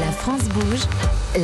[0.00, 0.80] La France bouge,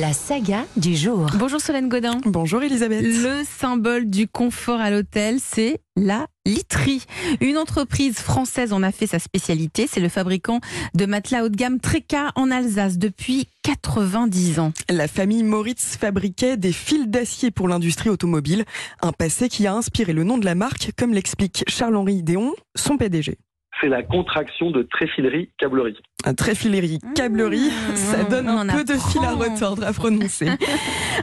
[0.00, 1.26] la saga du jour.
[1.38, 2.20] Bonjour Solène Godin.
[2.24, 3.02] Bonjour Elisabeth.
[3.02, 7.04] Le symbole du confort à l'hôtel, c'est la literie.
[7.40, 9.86] Une entreprise française en a fait sa spécialité.
[9.86, 10.60] C'est le fabricant
[10.94, 14.72] de matelas haut de gamme Treca en Alsace depuis 90 ans.
[14.88, 18.64] La famille Moritz fabriquait des fils d'acier pour l'industrie automobile,
[19.00, 22.96] un passé qui a inspiré le nom de la marque, comme l'explique Charles-Henri Déon, son
[22.96, 23.38] PDG
[23.80, 25.96] c'est la contraction de tréfilerie câblerie.
[26.24, 30.48] Un tréfilerie câblerie, mmh, ça donne un peu de fil à retordre à prononcer.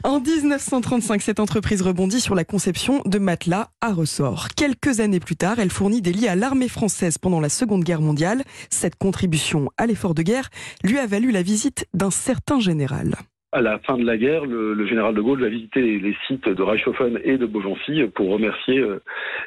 [0.04, 4.48] en 1935, cette entreprise rebondit sur la conception de matelas à ressort.
[4.56, 8.02] Quelques années plus tard, elle fournit des lits à l'armée française pendant la Seconde Guerre
[8.02, 8.44] mondiale.
[8.70, 10.50] Cette contribution à l'effort de guerre
[10.84, 13.16] lui a valu la visite d'un certain général
[13.58, 16.62] à la fin de la guerre, le, général de Gaulle va visiter les, sites de
[16.62, 19.02] Reichshofen et de Beaugency pour remercier euh,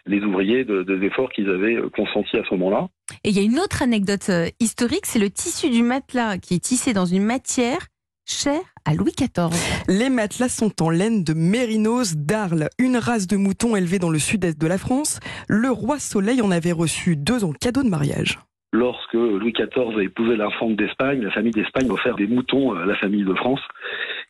[0.05, 2.89] les ouvriers des efforts qu'ils avaient euh, consentis à ce moment-là.
[3.23, 6.55] Et il y a une autre anecdote euh, historique, c'est le tissu du matelas qui
[6.55, 7.87] est tissé dans une matière
[8.27, 9.51] chère à Louis XIV.
[9.89, 14.19] Les matelas sont en laine de mérinos d'Arles, une race de moutons élevée dans le
[14.19, 15.21] sud-est de la France.
[15.49, 18.41] Le roi Soleil en avait reçu deux en cadeau de mariage
[18.73, 22.87] lorsque Louis XIV a épousé l'infante d'Espagne, la famille d'Espagne a offert des moutons à
[22.87, 23.61] la famille de France.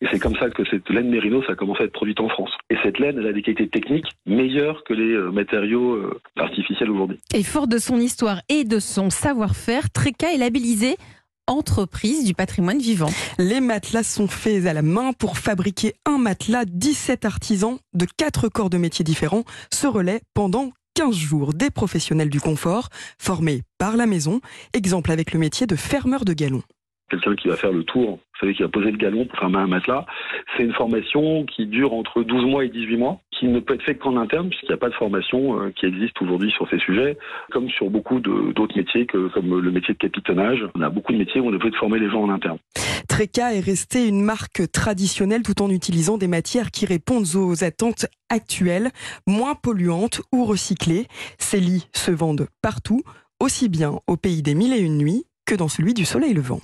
[0.01, 2.49] Et c'est comme ça que cette laine mérinos a commencé à être produite en France.
[2.71, 6.89] Et cette laine, elle a des qualités techniques meilleures que les euh, matériaux euh, artificiels
[6.89, 7.19] aujourd'hui.
[7.35, 10.95] Et fort de son histoire et de son savoir-faire, Treca est labellisé
[11.47, 13.09] entreprise du patrimoine vivant.
[13.37, 16.65] Les matelas sont faits à la main pour fabriquer un matelas.
[16.65, 22.29] 17 artisans de quatre corps de métiers différents se relaient pendant 15 jours des professionnels
[22.29, 24.41] du confort formés par la maison,
[24.73, 26.63] exemple avec le métier de fermeur de galon.
[27.11, 29.57] Quelqu'un qui va faire le tour, vous savez, qui va poser le galon pour fermer
[29.57, 30.05] un matelas,
[30.55, 33.83] c'est une formation qui dure entre 12 mois et 18 mois, qui ne peut être
[33.83, 36.79] faite qu'en interne, puisqu'il n'y a pas de formation euh, qui existe aujourd'hui sur ces
[36.79, 37.17] sujets,
[37.51, 40.65] comme sur beaucoup d'autres métiers, que, comme le métier de capitonnage.
[40.73, 42.57] On a beaucoup de métiers où on devrait former les gens en interne.
[43.07, 48.05] Treca est resté une marque traditionnelle tout en utilisant des matières qui répondent aux attentes
[48.29, 48.89] actuelles,
[49.27, 51.07] moins polluantes ou recyclées.
[51.37, 53.01] Ces lits se vendent partout,
[53.39, 56.59] aussi bien au pays des mille et une nuits que dans celui du soleil levant.